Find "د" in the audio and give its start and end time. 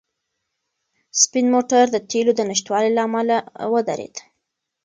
1.91-1.97, 2.35-2.41